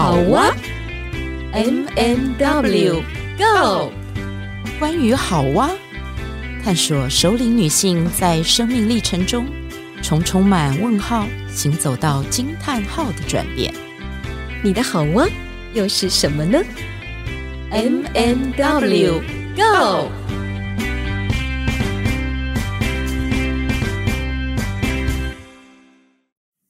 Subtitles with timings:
[0.00, 0.54] 好哇
[1.52, 3.02] ，M&W
[3.36, 3.92] Go！
[4.78, 5.68] 关于好哇，
[6.62, 9.44] 探索首领女性在生命历程中
[10.00, 13.74] 从充满问号行走到惊叹号的转变。
[14.62, 15.26] 你的好哇
[15.74, 16.62] 又是什么呢
[17.72, 19.20] ？M&W
[19.56, 20.12] Go！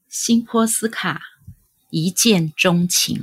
[0.08, 1.20] 新波斯卡
[1.90, 3.18] 一见钟情。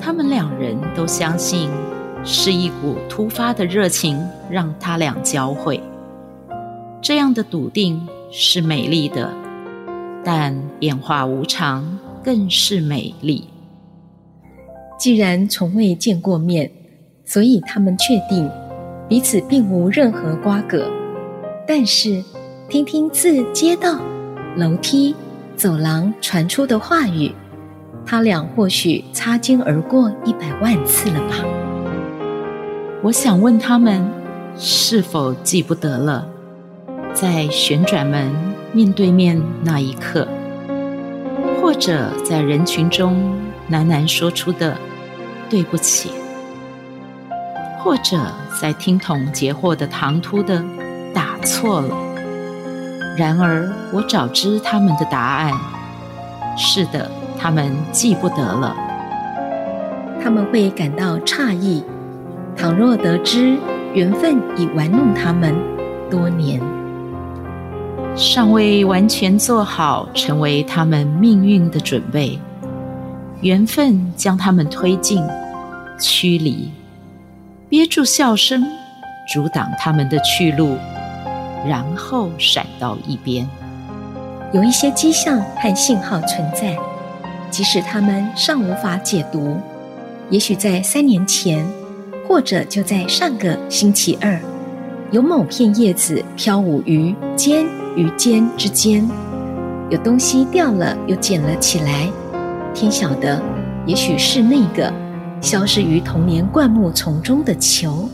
[0.00, 1.70] 他们两人都相信，
[2.24, 4.20] 是一股突发的热情
[4.50, 5.80] 让他俩交汇。
[7.00, 9.32] 这样的笃定是美丽的，
[10.24, 13.46] 但变化无常更是美丽。
[14.98, 16.70] 既然从未见过面，
[17.24, 18.50] 所以他们确定
[19.08, 20.90] 彼此并无任何瓜葛。
[21.66, 22.22] 但是，
[22.68, 23.98] 听听自街道、
[24.56, 25.16] 楼梯、
[25.56, 27.32] 走廊传出的话语，
[28.04, 31.36] 他俩或许擦肩而过一百万次了吧？
[33.02, 34.06] 我想问他们，
[34.58, 36.28] 是否记不得了，
[37.14, 38.30] 在旋转门
[38.72, 40.28] 面对面那一刻，
[41.62, 43.34] 或者在人群中
[43.70, 44.76] 喃喃说出的
[45.48, 46.10] “对不起”，
[47.80, 48.18] 或者
[48.60, 50.62] 在听筒截获的唐突的。
[51.14, 51.96] 打错了。
[53.16, 55.52] 然而，我早知他们的答案。
[56.58, 58.76] 是的，他们记不得了。
[60.22, 61.82] 他们会感到诧异。
[62.56, 63.56] 倘若得知
[63.94, 65.54] 缘分已玩弄他们
[66.08, 66.60] 多年，
[68.14, 72.38] 尚未完全做好成为他们命运的准备，
[73.40, 75.20] 缘分将他们推进、
[76.00, 76.70] 驱离，
[77.68, 78.64] 憋住笑声，
[79.32, 80.76] 阻挡他们的去路。
[81.66, 83.48] 然后闪到一边。
[84.52, 86.76] 有一些迹象和信号存在，
[87.50, 89.56] 即使他们尚无法解读。
[90.30, 91.66] 也许在三年前，
[92.28, 94.40] 或者就在上个星期二，
[95.10, 99.08] 有某片叶子飘舞于肩与肩之间，
[99.90, 102.08] 有东西掉了又捡了起来。
[102.72, 103.40] 天晓得，
[103.86, 104.92] 也许是那个
[105.40, 108.08] 消失于童年灌木丛中的球。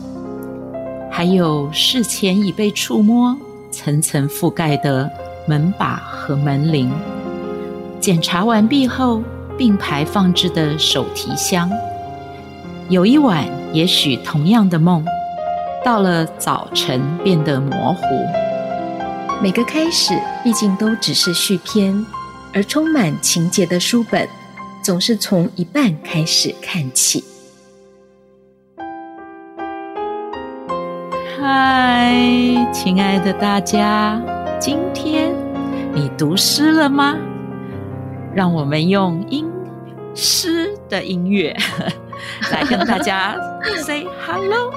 [1.13, 3.37] 还有事前已被触摸、
[3.69, 5.07] 层层覆盖的
[5.45, 6.89] 门把和门铃，
[7.99, 9.21] 检查完毕后
[9.57, 11.69] 并排放置的手提箱。
[12.89, 15.05] 有一晚，也许同样的梦，
[15.83, 18.01] 到了早晨变得模糊。
[19.43, 20.13] 每个开始，
[20.43, 22.05] 毕竟都只是续篇，
[22.53, 24.27] 而充满情节的书本，
[24.81, 27.23] 总是从一半开始看起。
[31.53, 32.15] 嗨，
[32.71, 34.21] 亲爱的大家，
[34.57, 35.35] 今天
[35.93, 37.17] 你读诗了吗？
[38.33, 39.45] 让我们用音
[40.15, 41.53] 诗的音乐
[42.53, 43.35] 来跟大家
[43.83, 44.71] say hello。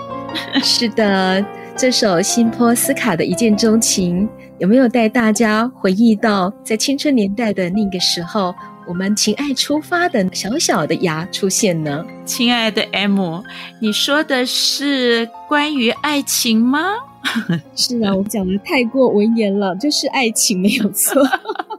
[0.65, 1.47] 是的，
[1.77, 8.53] 这首辛波斯卡的一见钟情，有没有带大家回忆到在青春年代的那个时候？
[8.87, 12.05] 我们情爱出发的小小的芽出现呢？
[12.25, 13.43] 亲爱的 M，
[13.81, 16.95] 你说的是关于爱情吗？
[17.75, 21.23] 是啊，我讲的太过文言了，就是爱情没有错。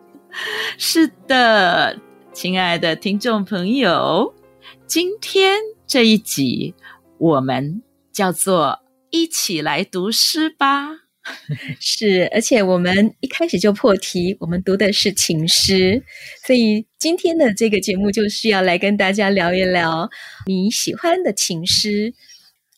[0.77, 1.99] 是的，
[2.33, 4.33] 亲爱的听众朋友，
[4.88, 6.73] 今天这一集
[7.17, 8.79] 我们叫做
[9.11, 11.04] 一起来读诗吧。
[11.80, 16.03] 是，而且我们一开始就破题，我们读的是情诗，
[16.46, 20.09] 所以今天的这个节目就是要来跟大家聊一聊
[20.46, 22.13] 你喜欢的情诗。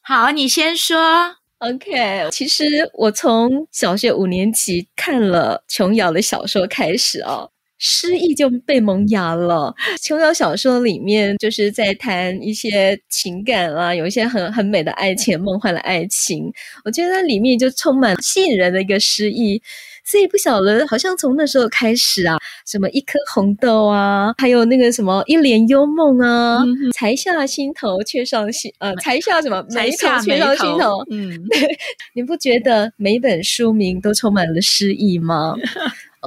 [0.02, 1.36] 好，你先说。
[1.60, 2.64] OK，其实
[2.94, 7.50] 我从小学五年级看了琼瑶的小说开始哦。
[7.80, 9.74] 诗意就被萌芽了。
[10.02, 16.52] 琼瑶小说里面就是在谈一些情感啊，有一些很很美的爱情、梦幻的爱情。
[16.84, 19.62] 我觉得它里面就充满吸引人的一个诗意，
[20.04, 31.04] 所以不晓得好像从那时候开始啊，什么一颗红豆啊，还有那个什么一帘幽梦啊，嗯、才下心头却上心呃，才下什么眉头却上心头。
[31.12, 31.32] 嗯，
[32.16, 35.54] 你不觉得每本书名都充满了诗意吗？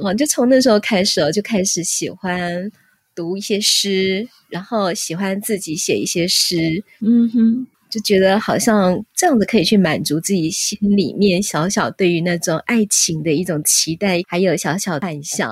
[0.03, 2.71] 哦，就从那时候开始哦，就开始喜欢
[3.13, 6.83] 读一些诗，然后喜欢自己写一些诗。
[6.99, 15.51] 嗯哼，就觉得好像这样子可以去满足自己心里面小小对于那种爱情的一种期待，还有小小幻想。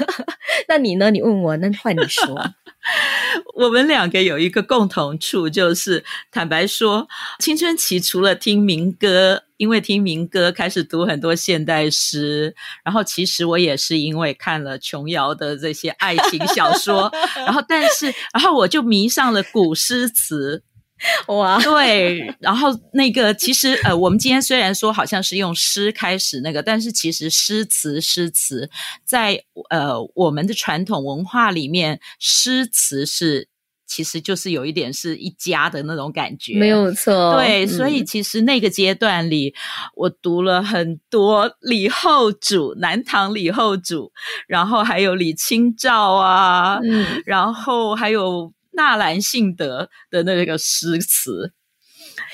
[0.68, 1.10] 那你呢？
[1.10, 2.54] 你问我，那换你说。
[3.54, 7.06] 我们两个有一个共同处，就是坦白说，
[7.40, 20.62] 青春期除了听民歌，因为听民歌开始读很多现代诗，然后其实我也是因为看了琼瑶的这些爱情小说， 然后但是，然后我就迷上了古诗词。
[21.28, 28.70] 哇， 对，然后那个其实呃，我们今天虽然说好像是用诗开始那个，但是其实诗词诗词
[29.04, 33.48] 在呃我们的传统文化里面，诗词是
[33.86, 37.36] 其实就是有一点是一家的那种感觉，没有错。
[37.36, 39.54] 对，所以其实那个阶段里，嗯、
[39.96, 44.10] 我读了很多李后主、南唐李后主，
[44.48, 48.55] 然后还有李清照啊，嗯，然后还有。
[48.76, 51.52] 纳兰性德的那个诗词，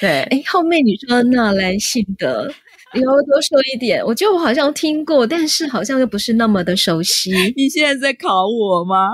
[0.00, 2.52] 对，哎，后面你说纳兰性德，
[2.92, 4.04] 你要多说一点。
[4.04, 7.30] 我觉得我好像听过，但是好像又不是那么的熟悉。
[7.56, 9.08] 你现在在考我吗？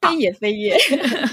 [0.00, 0.78] 非也非也。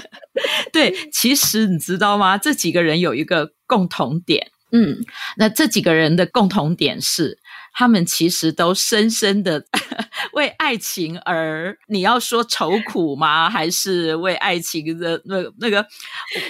[0.72, 2.36] 对，其实你知道吗？
[2.36, 4.96] 这几个人有一个共同点，嗯，
[5.36, 7.38] 那这几个人的共同点是。
[7.72, 9.64] 他们其实都深深的
[10.34, 13.48] 为爱情而，你要说愁苦吗？
[13.48, 15.86] 还是为爱情的那那个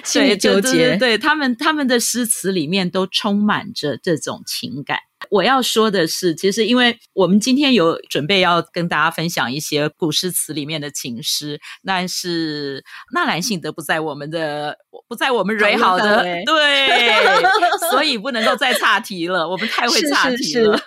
[0.04, 0.70] 心里纠结？
[0.70, 4.98] 对，对，对，对，他们他们的诗词里面都充满着这种情感。
[5.30, 12.84] 我要说的是，其实因为我们今天有准备要跟大家分享一些古诗词里面的情诗，但是
[13.14, 14.76] 纳兰性德不在我们的
[15.08, 20.76] 不在我们蕊好的对，所以不能够再岔题了，我们太会岔题了。
[20.76, 20.84] 是是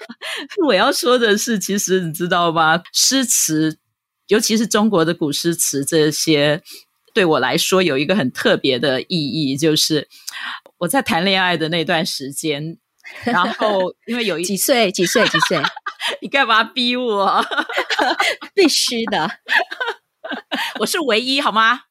[0.56, 2.82] 是我要说的是，其实你知道吗？
[2.94, 3.78] 诗词，
[4.28, 6.62] 尤其是中国的古诗词，这些
[7.14, 10.08] 对我来说有一个很特别的意义，就是
[10.80, 12.78] 我在谈恋爱的那段时间。
[13.26, 15.62] 然后，因为有一几岁几岁几岁，
[16.22, 17.46] 你干嘛逼我？
[18.54, 19.30] 必须的，
[20.80, 21.82] 我是唯一好吗？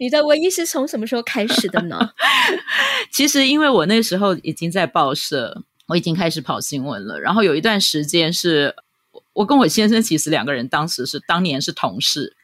[0.00, 2.10] 你的唯一是从什么时候开始的呢？
[3.10, 7.18] 其实，因为我那时候已经在报社，我已经开始跑新闻了。
[7.20, 8.74] 然后有一段时间是，
[9.32, 12.36] 我跟我先生其实两个人当时是当年是同事。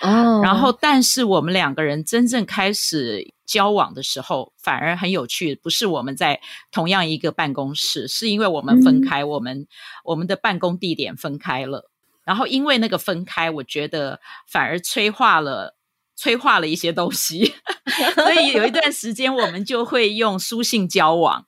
[0.00, 6.40] 哦，然后但是我们两个人真正开始交往的时候，反而很有趣，不是我们在
[6.70, 9.66] 同样一个办公室，是因为我们分开，嗯、我们
[10.04, 11.90] 我们的办公地点分开了。
[12.24, 15.76] 然后因为那个分开，我觉得反而催化了
[16.16, 17.54] 催化了一些东西，
[18.16, 21.46] 所以有一段时间我们就会用书信交往。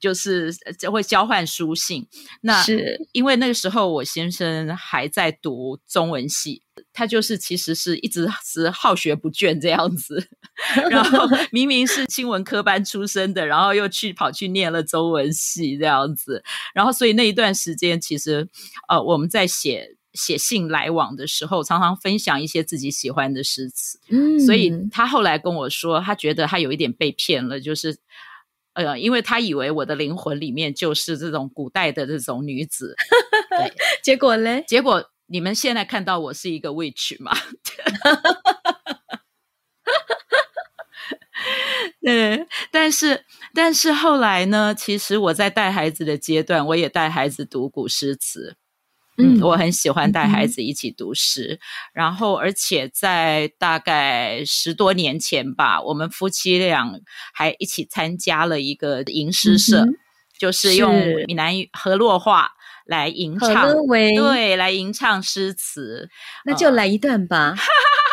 [0.00, 2.06] 就是就会交换书信，
[2.42, 2.98] 那是。
[3.12, 6.62] 因为那个时候我先生还在读中文系，
[6.92, 10.28] 他就是其实是一直是好学不倦这样子，
[10.90, 16.42] 然后明明是新闻科班出身的，然后又去跑去念了中文系这样子，
[16.74, 18.48] 然后所以那一段时间其实
[18.88, 27.98] 呃我们在写写信来往的时候，常常分享一些自己喜欢的诗词，嗯，所以他后来跟我说，他觉得他有一点被骗了，就是。
[28.78, 32.94] 呃，因为他以为我的灵魂里面就是这种古代的这种女子，
[33.50, 33.72] 对，
[34.04, 34.62] 结果嘞？
[34.68, 37.36] 结果你们现在看到我是一个 witch 嘛？
[42.00, 44.72] 对，但是但是后来呢？
[44.76, 48.56] 其实我在带孩子的阶段，我也带孩子读古诗词。
[49.18, 51.60] 嗯，我很喜欢带孩子一起读诗，嗯、
[51.92, 56.88] 然后而且在大概十多年前吧，我们夫妻俩
[57.34, 59.94] 还一起参加了一个吟诗社，嗯、
[60.38, 60.76] 就是。
[60.76, 60.94] 用
[61.26, 62.50] 闽南语河洛话
[62.86, 63.74] 来吟唱，
[64.14, 66.08] 对，来吟唱诗词，
[66.44, 67.54] 那就来一段吧。
[67.56, 67.58] 嗯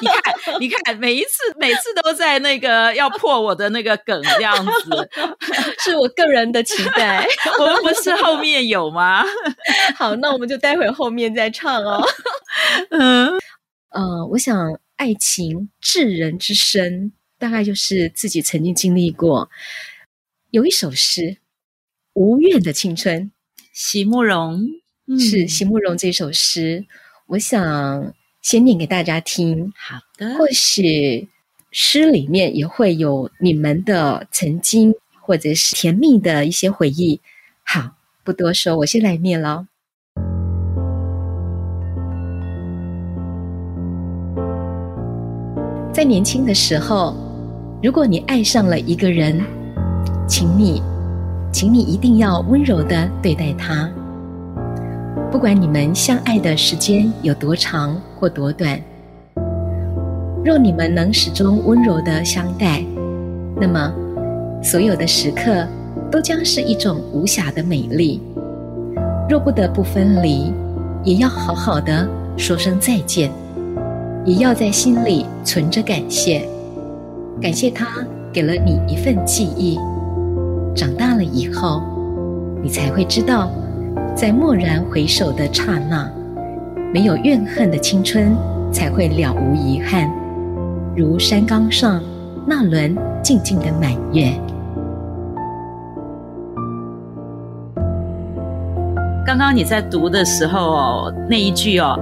[0.00, 5.10] 你看，你看，每一次，每次都在那个要破我的那个梗这样子，
[5.82, 7.26] 是我个人的期待。
[7.58, 9.24] 我们不是后面有吗？
[9.96, 12.02] 好，那我们就待会后面再唱哦。
[12.90, 13.28] 嗯，
[13.90, 19.50] 呃，我想爱情至人之深，大概就是自己曾经经历过。
[20.50, 21.22] 有一首诗
[22.14, 23.24] 《无怨的青春》，
[23.72, 24.66] 席慕蓉，
[25.18, 26.86] 是席慕蓉这首诗，
[27.28, 28.14] 我想。
[28.42, 30.34] 先念给大家听，好的。
[30.38, 31.28] 或许
[31.70, 37.20] 诗里面也会有你们的曾经或者是甜蜜的一些回忆。
[37.62, 37.90] 好，
[38.24, 39.66] 不多说，我先来念喽。
[45.92, 47.14] 在年轻的时候，
[47.82, 49.38] 如果你爱上了一个人，
[50.26, 50.82] 请你，
[51.52, 53.86] 请你一定要温柔的对待他。
[55.30, 58.78] 不管你们相爱的时间有多长或多短，
[60.44, 62.84] 若你们能始终温柔的相待，
[63.58, 63.90] 那么
[64.62, 65.66] 所有的时刻
[66.10, 68.20] 都将是一种无瑕的美丽。
[69.26, 70.52] 若不得不分离，
[71.02, 73.30] 也要好好的说声再见，
[74.26, 76.46] 也要在心里存着感谢，
[77.40, 77.86] 感谢他
[78.30, 79.78] 给了你一份记忆。
[80.74, 81.82] 长大了以后，
[82.62, 83.50] 你才会知道，
[84.14, 86.10] 在蓦然回首的刹那，
[86.92, 88.36] 没有怨恨的青春
[88.72, 90.10] 才会了无遗憾，
[90.96, 92.02] 如山岗上
[92.44, 94.32] 那轮静静的满月。
[99.24, 101.96] 刚刚你在读的时候哦，那一句哦，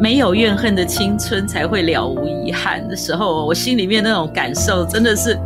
[0.00, 5.38] 没有怨恨的青春才会了无遗憾的时候，我心里面那种感受真的是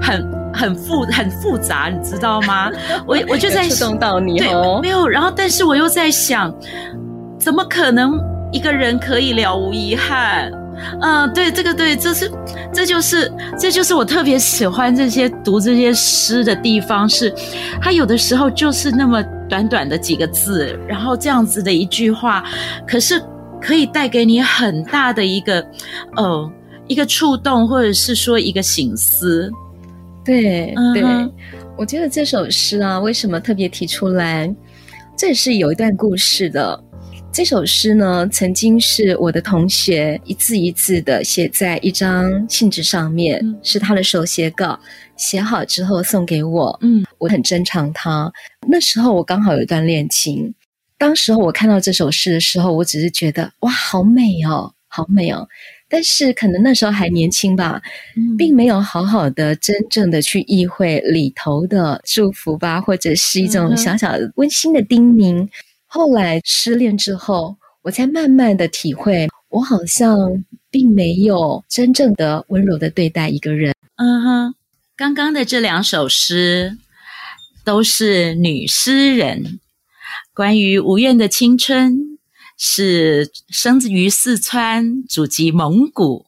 [0.00, 2.70] 很很复很复杂，你知道吗？
[3.04, 6.54] 我我就在 触动到你哦，没有，然后但是我又在想，
[7.46, 10.50] 怎么可能一个人可以了无遗憾？
[11.00, 12.28] 嗯，对，这个对，这是
[12.72, 17.32] 这就是这就是我特别喜欢这些读这些诗的地方，是
[17.80, 19.22] 它有的时候就是那么。
[19.48, 22.42] 短短的几个字，然后这样子的一句话，
[22.84, 23.22] 可是
[23.60, 25.64] 可以带给你很大的一个，
[26.16, 26.50] 呃，
[26.88, 29.48] 一个触动，或者是说一个醒思。
[30.24, 31.04] 对，对，
[31.76, 34.52] 我觉得这首诗啊，为什么特别提出来？
[35.16, 36.82] 这也是有一段故事的。
[37.36, 44.80] 这首诗呢，曾经是我的同学一字一字的写在一张信纸上面，嗯、是他的手写稿，
[45.18, 46.78] 写好之后送给我。
[46.80, 48.32] 嗯，我很珍藏它。
[48.66, 50.54] 那时候我刚好有一段恋情，
[50.96, 55.46] 当时候我看到这首诗的时候，我只是觉得哇，好美哦，好美哦。
[55.90, 57.82] 但是可能那时候还年轻吧，
[58.16, 65.46] 嗯、并没有好好的、真正的去意会里头的祝福吧，或者是一种小小的温馨的叮咛。
[65.88, 73.74] 嗯后来失恋之后，我才慢慢的体会，我好像并没有真正的温柔的对待一个人。
[73.94, 74.54] 嗯哼，
[74.96, 76.76] 刚刚的这两首诗
[77.64, 79.60] 都是女诗人，
[80.34, 82.18] 关于无怨的青春，
[82.58, 86.26] 是生于四川，祖籍蒙古，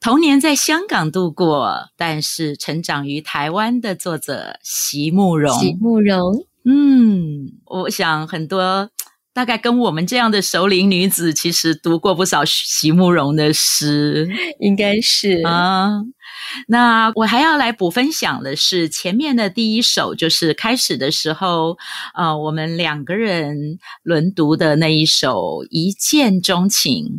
[0.00, 5.56] 童年在香港度过，但是成长于台湾的作者席慕容。
[5.60, 6.46] 席慕蓉。
[6.64, 8.90] 嗯，我想很多
[9.32, 14.28] 大概跟我们这样的熟龄女子，其实读过不少席慕容的诗，
[14.60, 16.02] 应该是啊。
[16.66, 21.76] 那我还要来补分享的是前面的第一首，就是开始的时候，
[22.14, 25.36] 呃，我们两个人轮读的那一首
[25.70, 27.04] 《一见钟情》。《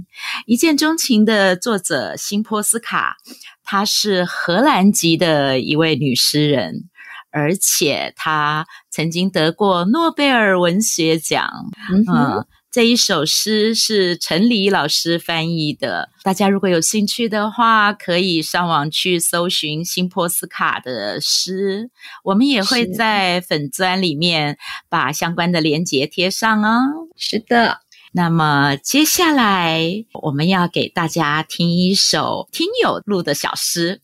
[0.46, 3.18] 一见钟情》的作者辛波斯卡，
[3.64, 6.90] 她是荷兰籍的一位女诗人。
[7.32, 11.50] 而且他曾经得过诺贝尔文学奖。
[11.92, 16.10] 嗯，嗯，这一首诗是陈黎老师翻译的。
[16.24, 21.90] 大家如果有兴趣的话，可以上网去搜寻辛波斯卡的诗。
[22.24, 24.58] 我们也会在粉砖里面
[24.88, 27.08] 把相关的链接贴上哦。
[27.16, 27.80] 是的。
[28.12, 34.02] 那么接下来我们要给大家听一首听友录的小诗。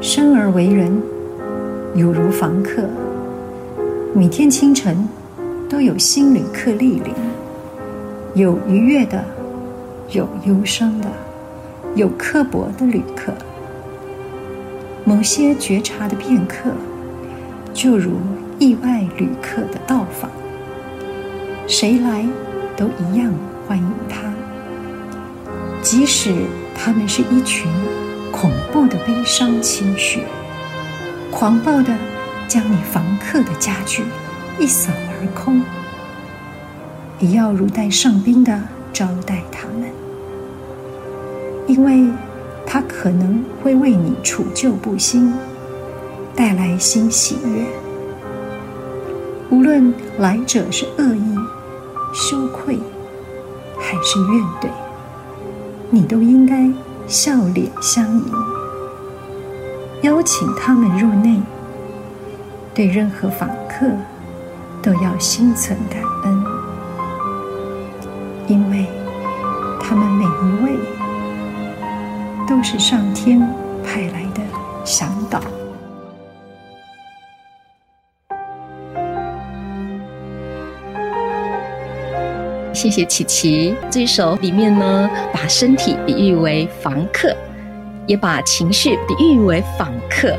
[0.00, 1.02] 生而为人，
[1.96, 2.88] 犹如房客，
[4.14, 4.96] 每天清晨
[5.68, 7.12] 都有新旅客莅临，
[8.34, 9.24] 有愉悦的，
[10.10, 11.08] 有忧伤的，
[11.96, 13.32] 有刻薄的旅客。
[15.04, 16.70] 某些觉察的片刻，
[17.74, 18.12] 就如
[18.60, 20.30] 意外旅客的到访，
[21.66, 22.24] 谁来
[22.76, 23.32] 都一样
[23.66, 24.32] 欢迎他，
[25.82, 26.32] 即使
[26.72, 27.68] 他们是一群。
[28.40, 30.22] 恐怖的悲伤情绪，
[31.28, 31.92] 狂暴的
[32.46, 34.04] 将你房客的家具
[34.60, 35.60] 一扫而空，
[37.18, 38.56] 也要如待上宾的
[38.92, 39.90] 招待他们，
[41.66, 42.08] 因为
[42.64, 45.34] 他可能会为你除旧布新，
[46.36, 47.66] 带来新喜悦。
[49.50, 51.36] 无论来者是恶意、
[52.14, 52.78] 羞愧，
[53.80, 54.68] 还是怨怼，
[55.90, 56.70] 你都应该。
[57.08, 58.32] 笑脸相迎，
[60.02, 61.40] 邀请他们入内。
[62.74, 63.86] 对任何访客，
[64.80, 66.44] 都要心存感恩，
[68.46, 68.86] 因为
[69.80, 70.78] 他们每一位
[72.46, 73.40] 都是上天
[82.78, 87.36] 谢谢琪琪，这一首里面呢，把身体比喻为房客，
[88.06, 90.32] 也把情绪比喻为访客。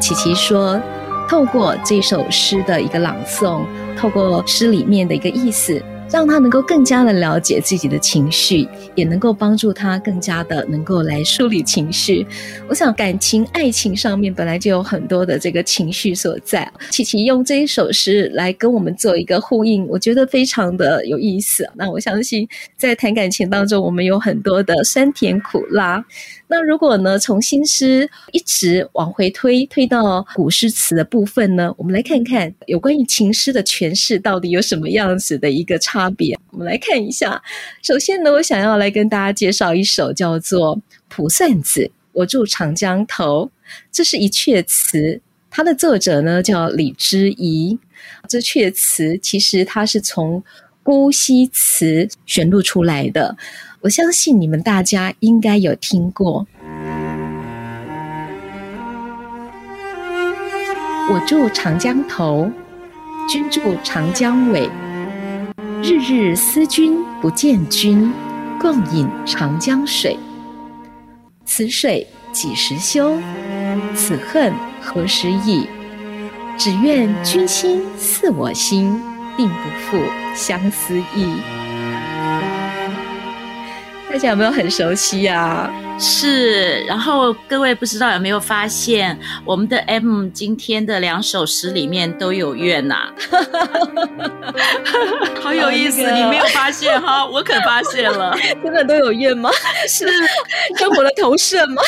[0.00, 0.80] 琪琪说，
[1.28, 3.60] 透过这首诗的一个朗诵，
[3.94, 5.78] 透过诗里面的一个意思，
[6.10, 12.26] 让他能够更加的了解自己的情绪，也能够帮助他更加的能够来梳理情绪。
[12.68, 16.70] 我想感情、爱情上面本来就有很多的这个情绪所在。
[16.90, 21.68] 琪琪用这一首诗来跟我们做一个呼应，我觉得非常的有意思。
[21.74, 26.04] 那我相信在谈感情当中，我们有很多的酸甜苦辣。
[26.48, 36.38] 那如果呢，从新诗一直往回推，推到古诗词的部分呢，我们来看看有关于情诗的诠释到底有什么样子的一个差别。
[36.52, 37.42] 我们来看一下。
[37.82, 40.76] 首先呢，我想要来跟大家介绍一首叫做
[41.08, 41.80] 《卜算子·
[42.12, 43.46] 我住长江头》，
[43.90, 47.76] 这是一阙词，它的作者呢叫李之仪。
[48.28, 50.40] 这阙词其实它是从
[50.84, 53.36] 《姑溪词》选录出来的。
[53.86, 56.44] 我相信你们大家应该有听过。
[61.08, 62.50] 我住长江头，
[63.28, 64.68] 君住长江尾。
[65.84, 68.12] 日日思君不见君，
[68.58, 70.18] 共饮长江水。
[71.44, 73.16] 此水几时休？
[73.94, 74.52] 此恨
[74.82, 75.68] 何时已？
[76.58, 79.00] 只愿君心似我心，
[79.36, 80.02] 定不负
[80.34, 81.36] 相思意。
[84.16, 85.70] 大家有没有很熟悉啊？
[85.98, 93.14] 是，然后各位不知道有没有发现，我们的 M 今天的两首诗里面都有怨呐、啊，
[95.40, 97.24] 好有意思，你没有发现哈？
[97.26, 99.50] 我可发现了，真的都有怨吗？
[99.88, 100.06] 是
[100.78, 101.82] 生活的投射吗？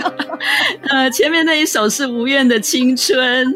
[0.90, 3.46] 呃，前面那一首是无怨的青春，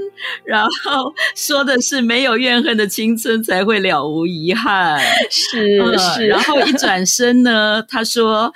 [0.44, 5.00] 然后说的是没有怨恨的青春才会了无遗憾，
[5.30, 8.52] 是、呃、是，然后一转身呢，他说：“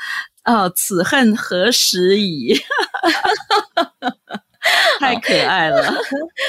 [0.47, 2.59] 哦，此恨何时已？”
[4.99, 5.95] 太可爱了。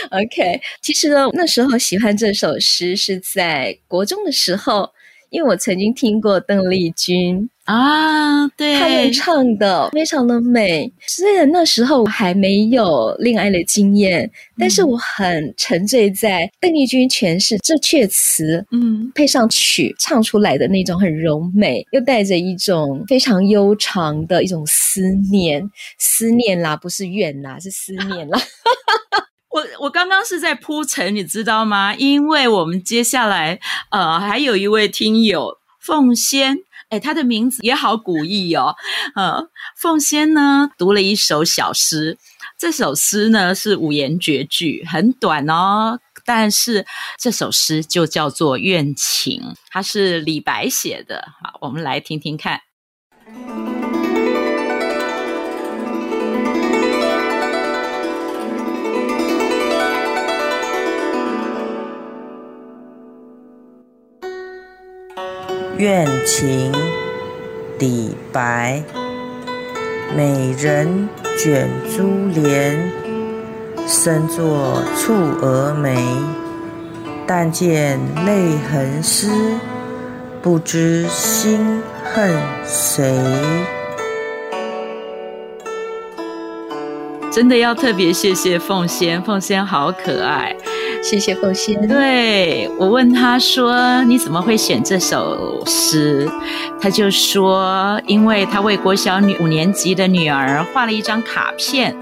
[0.10, 4.92] OK，其实呢，那时候喜欢这首诗是在国中的时候，
[5.30, 7.50] 因为我曾经听过邓丽君。
[7.68, 10.90] 啊，对，他们唱的非常的美。
[11.06, 25.70] 虽然那时候我还没有恋爱的经验，嗯、但是我很沉醉在邓丽君诠释这阙词，嗯，配上曲唱出来的那种很柔美，又带着一种非常悠长的一种思念，
[26.00, 28.40] 思念啦，不是怨啦，是思念啦。
[29.52, 31.94] 我我刚刚是在铺陈，你知道吗？
[31.94, 33.60] 因为我们接下来
[33.92, 36.60] 呃还有一位听友凤仙。
[36.90, 38.76] 哎，他的名字也好古意哦。
[39.16, 42.18] 嗯，凤仙呢读了一首小诗，
[42.58, 46.00] 这首诗呢是五言绝句，很短哦。
[46.26, 46.86] 但是
[47.18, 51.26] 这首诗就叫做《怨情》，它是李白写的。
[51.42, 52.62] 好，我们来听听看。
[65.78, 66.72] 怨情，
[67.78, 68.82] 李白。
[70.16, 72.92] 美人卷珠帘，
[73.86, 75.96] 身作蹙蛾眉。
[77.28, 79.30] 但见泪痕湿，
[80.42, 82.36] 不知心恨
[82.66, 83.14] 谁。
[87.32, 90.56] 真的要特别谢谢凤仙，凤仙好可爱。
[91.10, 91.88] 谢谢凤仙。
[91.88, 96.30] 对，我问他说：“你怎么会选这首诗？”
[96.82, 101.96] 他就说：“因为他为国小女五年级的女儿画了一张卡片，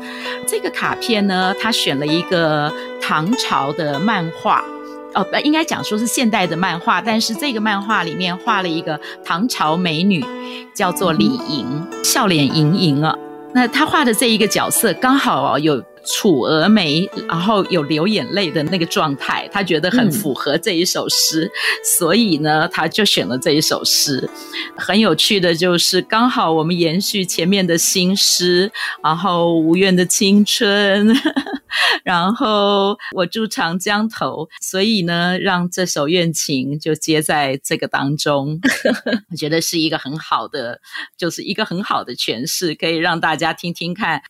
[0.48, 4.65] 这个卡片呢，他选了一个唐朝的漫画，
[5.13, 10.26] 哦，不应该讲说是现代的漫画，但是这个漫画里面画了一个唐朝美女，
[10.74, 11.68] 叫做李莹，
[12.04, 13.15] 笑脸盈盈啊。
[13.54, 21.52] 那他画的这一个角色刚好有。”蹙蛾眉，然后有流眼泪的那个状态，他觉得很符合这一首诗，嗯、
[21.98, 24.30] 所以呢，他就选了这一首诗。
[24.78, 28.72] 很有趣的就是，刚好我们延续前面的新诗，
[29.04, 31.08] 然后无怨的青春，
[32.06, 38.60] 然后我住长江头，所以呢，让这首怨情就接在这个当中。
[39.32, 40.80] 我觉得是一个很好的，
[41.18, 44.22] 就是一个很好的诠释，可以让大家听听看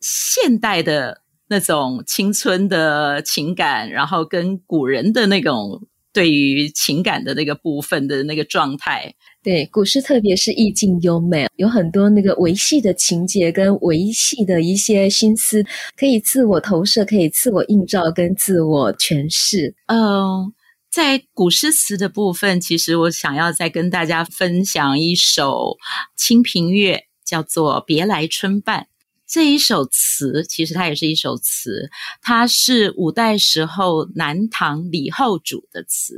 [0.00, 1.23] 现代的。
[1.48, 15.64] 那种青春的情感，然后跟古人的那种对于情感的那个部分的那个状态，对古诗特别是意境优美，有很多那个维系的情节跟维系的一些心思，
[15.96, 19.74] 可以自我投射，可以自我映照跟自我诠释。
[19.86, 20.52] 嗯，
[20.90, 25.50] 在古诗词的部分，其实我想要再跟大家分享一首
[26.16, 28.80] 《清平乐》，叫做《别来春半》。
[29.26, 36.14] 这一首词其实它也是一首词，它是五代时候南唐李后主的词。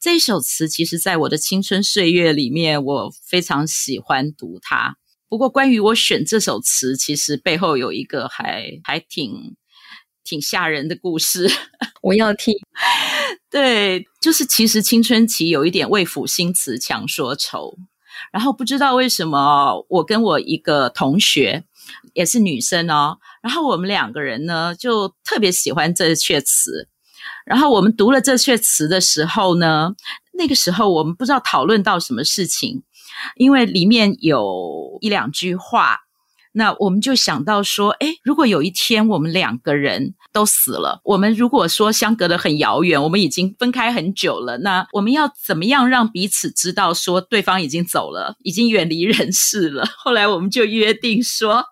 [0.00, 4.96] 这首词，其实在我的青春岁月里面，我非常喜欢读它。
[5.28, 9.56] 不过，关于我选这首词，其实背后有一个还还挺
[10.22, 11.50] 挺吓人的故事。
[12.00, 12.54] 我要听。
[13.50, 17.76] 对，就是其实青春期有一点为赋新词强说愁，
[18.32, 21.64] 然后不知道为什么，我跟我一个同学
[22.14, 26.88] 也是女生哦，然后我们两个人呢就特别喜欢这阙词。
[27.44, 29.94] 然后我们读了这阙词的时候呢，
[30.32, 32.82] 那个时候我们不知道讨论到什么事情，
[33.36, 36.00] 因为里面有一两句话，
[36.52, 49.88] 那我们就想到说，诶，如果有一天我们两个人都死了，我们如果说相隔得很遥远，我们已经分开很久了，那我们要怎么样让彼此知道说对方已经走了，已经远离人世了？
[49.96, 51.64] 后来我们就约定说，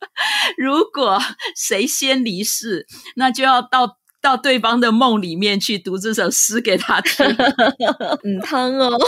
[0.56, 1.20] 如果
[1.54, 3.98] 谁先离世，那就要到。
[4.18, 7.24] 到对方的梦里面去读这首诗给他听，
[8.24, 8.98] 嗯，汤哦。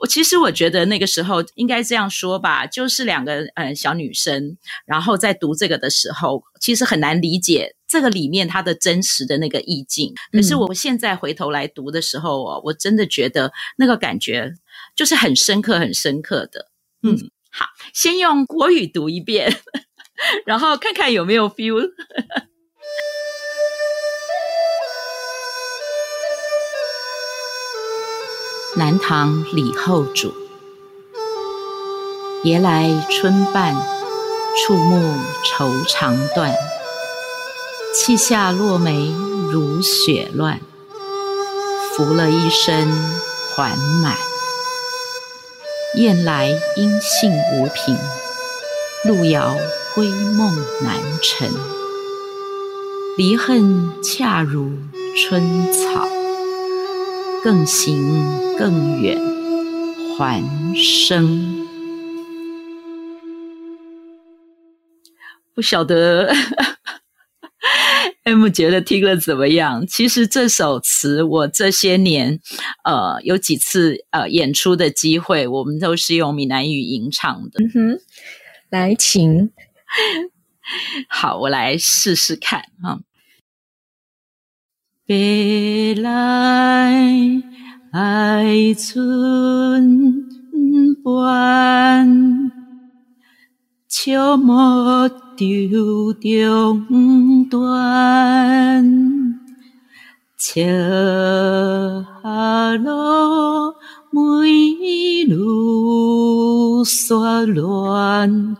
[0.00, 10.14] 我 其实我觉得那个时候应该这样说吧，就是两个呃小女生，然后在读这个的时候，其实很难理解这个里面它的真实的那个意境。
[10.30, 14.52] 可是我现在回头来读的时候，哦，我真的觉得那个感觉
[14.94, 16.68] 就是很深刻、很深刻的。
[17.02, 17.18] 嗯，
[17.58, 17.64] 好，
[17.94, 19.62] 先用国语读一遍，
[20.44, 21.88] 然后看看有没有 feel。
[28.76, 30.34] 南唐李后主，
[32.42, 33.74] 别来春半，
[34.58, 36.54] 触目愁肠断。
[37.94, 39.10] 泣下落梅
[39.50, 40.60] 如雪乱，
[41.94, 42.86] 拂了一身
[43.54, 44.14] 还满。
[45.96, 47.96] 雁来音信无凭，
[49.04, 49.56] 路遥
[49.94, 51.50] 归梦难成。
[53.16, 54.72] 离恨恰如
[55.16, 56.06] 春草。
[57.42, 58.22] 更行
[58.58, 59.18] 更远，
[60.18, 60.42] 还
[60.74, 61.64] 生。
[65.54, 66.30] 不晓得
[68.26, 69.86] M 觉得听了怎么样？
[69.86, 72.40] 其实这首词，我这些年
[72.82, 77.62] 呃有几次呃演出的机会，我们都是用闽南语吟唱的。
[77.62, 78.00] 嗯哼，
[78.68, 79.52] 来，请。
[81.08, 82.98] 好，我来试试看啊。
[85.04, 86.34] 别来
[88.74, 90.26] 春
[91.04, 92.45] 半，
[93.98, 98.84] 秋末丢中断。
[100.36, 100.60] 赤
[102.84, 103.74] 裸
[104.10, 107.14] 梅露雪
[107.46, 108.56] 乱，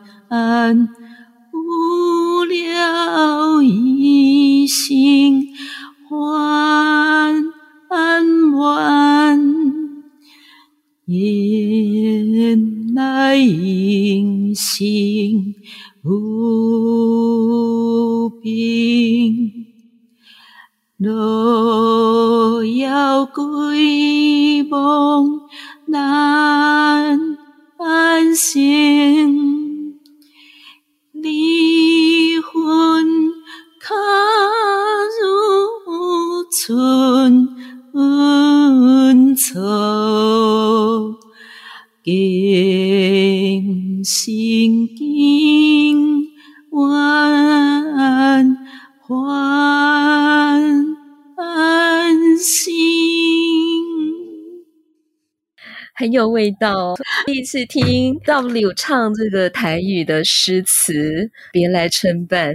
[55.98, 56.94] 很有味道。
[57.24, 60.92] 第一次听 W 唱这个台语的诗词，
[61.50, 62.54] 《别来春半》，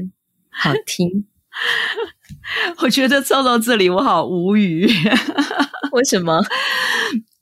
[0.51, 1.25] 好听。
[2.84, 4.88] 我觉得唱到这里，我好无语。
[5.91, 6.39] 为什么？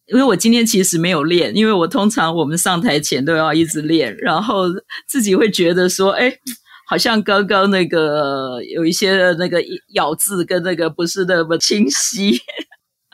[0.07, 4.67] 因为我今天其实没有练，因为我通常我们上台前都要一直练，然后
[5.05, 6.31] 自己会觉得说，哎，
[6.87, 9.61] 好像刚刚那个有一些那个
[9.95, 12.39] 咬字跟那个不是那么清晰。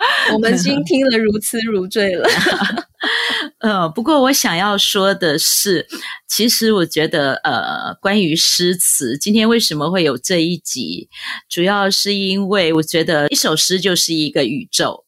[0.33, 2.27] 我们已经听了如痴如醉了。
[3.59, 5.87] 呃，不过我想要说的是，
[6.27, 11.09] 其实我觉得，呃，关于诗词，今天为什么会有这一集，
[11.49, 15.05] 主要是因为我觉得一首诗就是一个宇宙，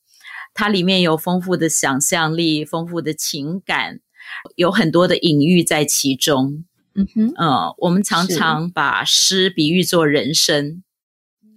[0.53, 3.99] 它里面有丰富的想象力、丰富的情感，
[4.55, 6.65] 有很多的隐喻在其中。
[6.93, 10.83] 嗯哼，呃，我们常常把诗比喻作人生，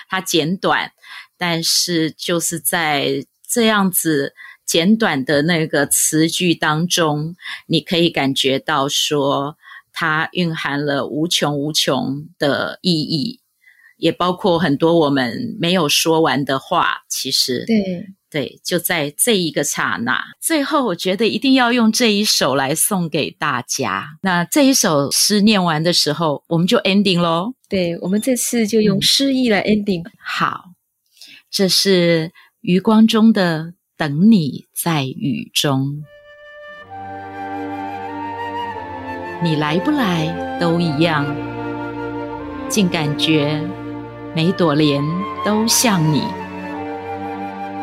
[0.08, 0.92] 它简短。
[1.38, 4.34] 但是就是在这样子
[4.64, 7.34] 简短的那个词句当中，
[7.66, 9.56] 你可以感觉到说
[9.92, 13.40] 它蕴含了无穷无穷的意义，
[13.96, 17.02] 也包括很多我们没有说完的话。
[17.08, 20.22] 其实，对对，就在这一个刹那。
[20.40, 24.18] 最后，我觉得一定要用这一首来送给大家。
[24.22, 27.54] 那这一首诗念完的时候，我们就 ending 喽。
[27.68, 30.02] 对，我们这次就用诗意来 ending。
[30.06, 30.12] 嗯。
[30.24, 30.66] 好，
[31.50, 32.30] 这是
[32.62, 35.80] 余光中的《等你在雨中》，
[39.42, 41.24] 你来不来都一样，
[42.68, 43.62] 竟感觉
[44.36, 45.02] 每朵莲
[45.42, 46.22] 都像你。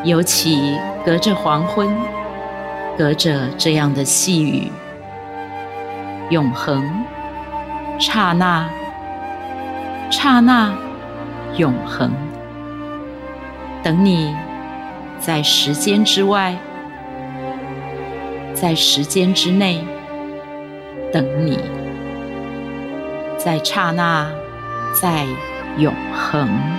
[0.04, 1.90] 尤其隔着黄昏，
[2.96, 4.72] 隔着这样的细雨，
[6.30, 6.88] 永恒，
[8.00, 8.70] 刹那，
[10.12, 10.72] 刹那，
[11.58, 12.12] 永恒。
[13.84, 14.36] 等你，
[15.20, 16.56] 在时间之外，
[18.54, 19.84] 在时间之内，
[21.12, 21.60] 等你，
[23.38, 24.30] 在刹那，
[24.94, 25.26] 在
[25.78, 26.77] 永恒。